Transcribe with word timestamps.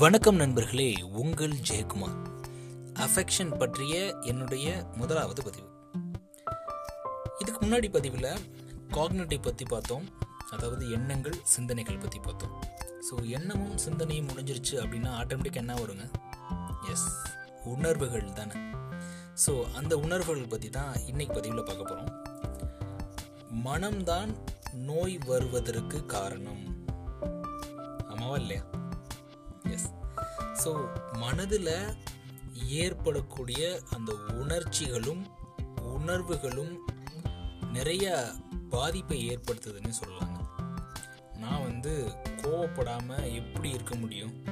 வணக்கம் 0.00 0.36
நண்பர்களே 0.36 1.02
உங்கள் 1.20 1.54
ஜெயக்குமார். 1.68 2.16
அஃபெக்ஷன் 3.04 3.56
பற்றிய 3.56 3.94
என்னுடைய 4.30 4.66
முதலாவது 4.96 5.40
பதிவு. 5.46 5.68
இதுக்கு 7.38 7.60
முன்னாடி 7.66 7.88
பதிவில் 7.96 8.28
காக்னேட்டிவ் 8.96 9.42
பற்றி 9.42 9.64
பார்த்தோம் 9.64 10.06
அதாவது 10.50 10.90
எண்ணங்கள் 10.90 11.38
சிந்தனைகள் 11.54 11.98
பற்றி 11.98 12.18
பார்த்தோம். 12.18 12.54
ஸோ 13.08 13.16
எண்ணமும் 13.38 13.76
சிந்தனையும் 13.76 14.26
முடிஞ்சிருச்சு 14.26 14.76
அப்படின்னா 14.82 15.12
ஆட்டோமேட்டிக் 15.20 15.60
என்ன 15.62 15.74
வருங்க? 15.74 16.06
எஸ் 16.92 17.08
உணர்வுகள் 17.74 18.32
தானே. 18.32 18.62
ஸோ 19.46 19.54
அந்த 19.80 19.98
உணர்வுகள் 19.98 20.52
பற்றி 20.54 20.70
தான் 20.70 20.94
இன்னைக்கு 21.06 21.34
பதிவில் 21.34 21.68
பார்க்க 21.70 21.90
போகிறோம் 21.92 22.12
மனம்தான் 23.68 24.34
நோய் 24.90 25.18
வருவதற்கு 25.32 26.06
காரணம். 26.06 26.64
ஆமாவா 28.12 28.36
இல்லையா? 28.44 28.64
ஸோ 30.64 30.88
மனதில் 31.12 31.94
ஏற்படக்கூடிய 32.66 33.80
அந்த 33.90 34.12
உணர்ச்சிகளும் 34.28 35.26
உணர்வுகளும் 35.82 36.78
நிறைய 37.72 38.30
பாதிப்பை 38.70 39.30
ஏற்படுத்துதுன்னு 39.30 39.92
சொல்லலாங்க. 40.04 40.40
நான் 41.36 41.62
வந்து 41.62 42.16
கோவப்படாமல் 42.36 43.34
எப்படி 43.34 43.70
இருக்க 43.70 43.94
முடியும்? 43.94 44.44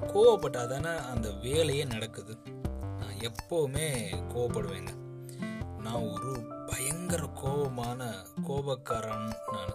கோவப்பட்டால் 0.00 0.80
தானே 0.80 1.04
அந்த 1.04 1.30
வேலையே 1.30 1.84
நடக்குது. 1.84 2.38
நான் 2.98 3.20
எப்போவுமே 3.20 3.88
கோவப்படுவேங்க. 4.28 4.94
நான் 5.78 6.08
ஒரு 6.08 6.50
பயங்கர 6.66 7.26
கோபமான 7.26 8.14
கோபக்காரன் 8.48 9.32
நான். 9.52 9.74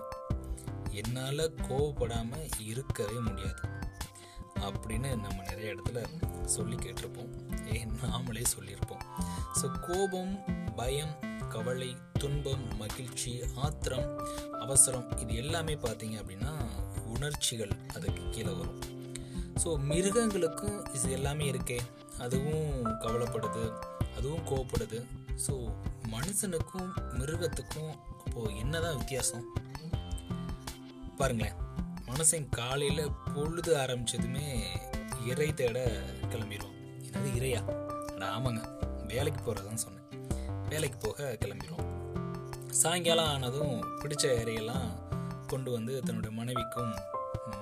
என்னால் 0.90 1.54
கோவப்படாமல் 1.70 2.50
இருக்கவே 2.60 3.20
முடியாது. 3.20 3.62
அப்படின்னு 4.70 5.10
நம்ம 5.26 5.38
நிறைய 5.44 5.76
இடத்துல 5.76 6.02
சொல்லி 6.46 6.76
கேட்டிருப்போம். 6.76 7.32
ஏன் 7.74 7.94
நாமளே 8.04 8.44
சொல்லியிருப்போம். 8.56 9.04
ஸோ 9.62 9.68
கோபம் 9.88 10.34
பயம் 10.76 11.14
கவலை 11.50 11.96
துன்பம் 12.20 12.66
மகிழ்ச்சி 12.78 13.32
ஆத்திரம் 13.56 14.10
அவசரம் 14.60 15.18
இது 15.18 15.36
எல்லாமே 15.36 15.76
பார்த்தீங்க 15.76 16.16
அப்படின்னா 16.22 16.54
உணர்ச்சிகள் 17.16 17.74
அதுக்கு 17.96 18.24
கீழே 18.30 18.54
வரும். 18.54 18.80
ஸோ 19.64 19.70
மிருகங்களுக்கும் 19.92 20.80
இது 20.94 21.12
எல்லாமே 21.12 21.46
இருக்கே. 21.52 21.80
அதுவும் 22.20 22.72
கவலைப்படுது 23.04 23.66
அதுவும் 24.18 24.46
கோவப்படுது. 24.50 25.00
ஸோ 25.46 25.54
மனுஷனுக்கும் 26.12 26.90
மிருகத்துக்கும் 27.20 27.94
அப்போது 28.26 28.56
என்னதான் 28.58 28.98
வித்தியாசம்? 28.98 29.46
பாருங்களேன். 31.18 31.58
மனுஷன் 32.08 32.48
காலையில் 32.58 33.16
பொழுது 33.34 33.72
ஆரம்பித்ததுமே 33.84 34.48
இறை 35.32 35.48
தேட 35.54 35.78
கிளம்பிடுவோம். 36.32 36.78
என்னது 37.06 37.30
இறையா? 37.40 37.62
ஆமாங்க. 38.36 38.62
வேலைக்கு 39.12 39.42
போகிறதான் 39.42 39.84
சொன்னேன். 39.84 40.08
வேலைக்கு 40.72 40.98
போக 41.06 41.38
கிளம்பிடுவோம். 41.44 41.90
சாயங்காலம் 42.82 43.32
ஆனதும் 43.34 43.76
பிடிச்ச 44.02 44.26
இறையெல்லாம் 44.42 44.88
கொண்டு 45.48 45.70
வந்து 45.72 45.94
தன்னுடைய 46.08 46.32
மனைவிக்கும் 46.40 46.94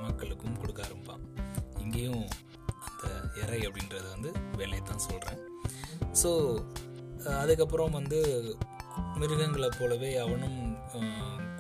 மக்களுக்கும் 0.06 0.60
கொடுக்க 0.60 0.82
ஆரம்பிப்பான். 0.88 1.24
இங்கேயும் 1.84 2.24
அந்த 2.88 3.04
இறை 3.44 3.60
அப்படின்றது 3.68 4.08
வந்து 4.16 4.32
வேலையை 4.60 4.82
தான் 4.82 5.06
சொல்கிறேன் 5.08 5.42
ஸோ 6.22 6.32
அதுக்கப்புறம் 7.42 7.98
வந்து 8.00 8.20
மிருகங்களை 9.20 9.70
போலவே 9.80 10.10
அவனும் 10.26 10.60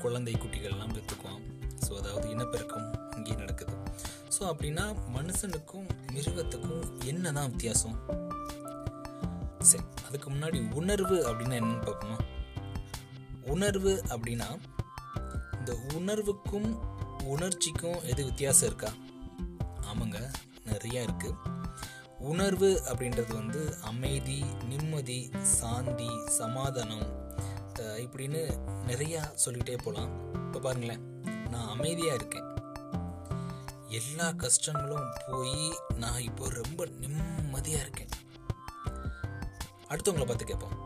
குழந்தை 0.01 0.33
குட்டிகள்லாம் 0.33 0.95
பெற்றுக்குவான். 0.95 1.43
ஸோ 1.85 1.91
அதாவது 1.99 2.25
இனப்பெருக்கம் 2.33 2.87
இங்கே 3.17 3.35
நடக்குது. 3.41 3.73
ஸோ 4.35 4.41
அப்படின்னா 4.51 4.85
மனுஷனுக்கும் 5.15 5.87
மிருகத்துக்கும் 6.15 6.85
என்னதான் 7.11 7.51
வித்தியாசம்? 7.53 7.97
சரி 9.69 9.85
அதுக்கு 10.07 10.27
முன்னாடி 10.33 10.59
உணர்வு 10.79 11.17
அப்படின்னா 11.29 11.57
என்னன்னு 11.61 11.85
பார்ப்போமா? 11.87 12.19
உணர்வு 13.53 13.93
அப்படின்னா 14.13 14.49
இந்த 15.59 15.73
உணர்வுக்கும் 15.97 16.69
உணர்ச்சிக்கும் 17.33 17.99
எது 18.11 18.21
வித்தியாசம் 18.29 18.69
இருக்கா? 18.69 18.91
ஆமாங்க 19.89 20.19
நிறைய 20.71 21.07
இருக்கு. 21.07 21.29
உணர்வு 22.31 22.69
அப்படின்றது 22.89 23.31
வந்து 23.39 23.61
அமைதி 23.89 24.37
நிம்மதி 24.69 25.17
சாந்தி 25.57 26.11
சமாதானம் 26.39 27.07
இப்படின்னு 28.03 28.41
நிறையா 28.89 29.21
சொல்லிகிட்டே 29.43 29.75
போகலாம் 29.85 30.11
இப்போ 30.45 30.59
பாருங்களேன் 30.65 31.03
நான் 31.53 31.71
அமைதியாக 31.75 32.19
இருக்கேன். 32.19 32.49
எல்லா 33.99 34.27
கஷ்டங்களும் 34.43 35.09
போய் 35.25 35.57
நான் 36.03 36.23
இப்போ 36.29 36.45
ரொம்ப 36.59 36.85
நிம்மதியாக 37.01 37.83
இருக்கேன். 37.85 38.13
அடுத்தவங்கள 39.91 40.25
பார்த்து 40.29 40.49
கேட்போம். 40.51 40.77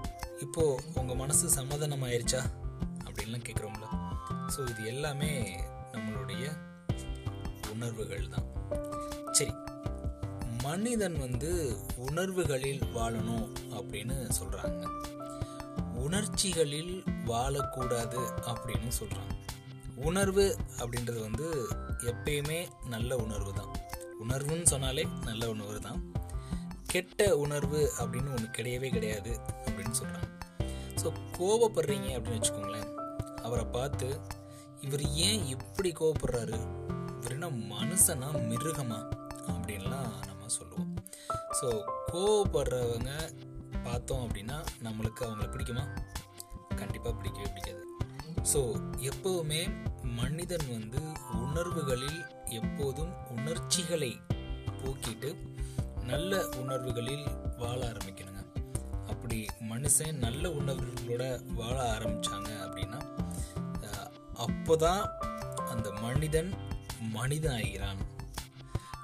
இப்போ 0.45 0.63
உங்கள் 0.99 1.19
மனசு 1.21 1.45
சமாதானம் 1.59 2.03
ஆயிடுச்சா 2.07 2.41
அப்படின்லாம் 3.05 3.47
கேட்குறோம்ல. 3.47 3.87
ஸோ 4.53 4.59
இது 4.71 4.81
எல்லாமே 4.93 5.31
நம்மளுடைய 5.93 6.43
உணர்வுகள் 7.73 8.31
தான். 8.35 8.47
சரி 9.37 9.53
மனிதன் 10.65 11.17
வந்து 11.23 11.51
உணர்வுகளில் 12.05 12.83
வாழணும் 12.95 13.47
அப்படின்னு 13.77 14.15
சொல்றாங்க. 14.39 14.83
உணர்ச்சிகளில் 16.05 16.93
வாழக்கூடாது 17.31 18.21
அப்படின்னு 18.51 18.89
சொல்றாங்க. 18.99 19.33
உணர்வு 20.05 20.57
அப்படின்றது 20.79 21.19
வந்து 21.21 21.67
எப்பயுமே 22.11 22.67
நல்ல 22.85 23.15
உணர்வு 23.15 23.53
தான். 23.53 23.71
உணர்வுன்னு 24.23 24.63
சொன்னாலே 24.63 25.07
நல்ல 25.25 25.49
உணர்வு 25.49 25.79
தான். 25.79 26.13
கெட்ட 26.87 27.37
உணர்வு 27.37 27.93
அப்படின்னு 27.99 28.29
ஒன்று 28.29 28.47
கிடையவே 28.57 28.89
கிடையாது 28.89 29.39
அப்படின்னு 29.65 29.95
சொல்கிறாங்க 29.99 30.29
ஸோ 31.01 31.11
கோபப்படுறீங்க 31.37 32.07
அப்படின்னு 32.17 32.39
வச்சுக்கோங்களேன். 32.39 32.89
அவரை 33.41 33.65
பார்த்து 33.65 34.19
இவர் 34.81 35.01
ஏன் 35.01 35.45
இப்படி 35.45 35.91
கோவப்படுறாரு? 35.91 36.57
இவர் 37.19 37.31
என்ன 37.31 37.49
மனுஷனா 37.49 38.29
மிருகமா? 38.33 38.99
அப்படின்லாம் 39.47 40.11
நம்ம 40.25 40.47
சொல்லுவோம். 40.47 40.95
ஸோ 41.61 41.83
கோவப்படுறவங்க 42.11 43.11
பார்த்தோம் 43.83 44.29
அப்படின்னா 44.29 44.63
நம்மளுக்கு 44.83 45.21
அவங்கள 45.27 45.47
பிடிக்குமா? 45.53 45.85
கண்டிப்பாக 46.75 47.15
பிடிக்கவே 47.15 47.49
பிடிக்காது. 47.49 47.83
ஸோ 48.53 48.59
எப்போவுமே 48.97 49.61
மனிதன் 50.19 50.65
வந்து 50.67 51.01
உணர்வுகளில் 51.45 52.19
எப்போதும் 52.45 53.13
உணர்ச்சிகளை 53.29 54.11
போக்கிட்டு 54.81 55.29
நல்ல 56.05 56.49
உணர்வுகளில் 56.49 57.25
வாழ 57.57 57.79
ஆரம்பிக்கணுங்க. 57.91 58.41
அப்படி 59.07 59.39
மனுஷன் 59.69 60.17
நல்ல 60.25 60.49
உணர்வுகளோட 60.49 61.23
வாழ 61.53 61.77
ஆரம்பித்தாங்க 61.93 62.49
அப்படின்னா 62.65 62.99
அப்போதான் 64.45 65.03
அந்த 65.73 65.91
மனிதன் 65.91 66.51
மனிதன் 66.99 67.55
ஆகிறான். 67.61 68.01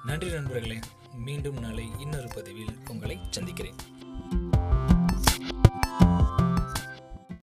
நன்றி 0.04 0.28
நண்பர்களே 0.30 0.78
மீண்டும் 1.26 1.58
நாளை 1.58 1.86
இன்னொரு 1.98 2.28
பதிவில் 2.34 2.78
உங்களை 2.90 3.16
சந்திக்கிறேன். 3.30 3.80